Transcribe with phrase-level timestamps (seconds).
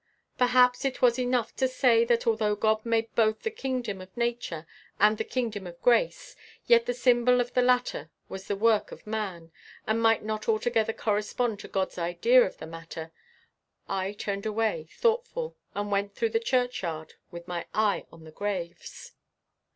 [0.35, 4.65] Perhaps it was enough to say that although God made both the kingdom of nature
[4.99, 6.35] and the kingdom of grace,
[6.65, 9.51] yet the symbol of the latter was the work of man,
[9.85, 13.11] and might not altogether correspond to God's idea of the matter.
[13.87, 19.11] I turned away thoughtful, and went through the churchyard with my eye on the graves.